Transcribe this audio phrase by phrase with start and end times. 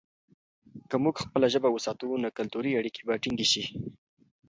[0.89, 3.63] که موږ خپله ژبه وساتو، نو کلتوري اړیکې به ټینګې شي.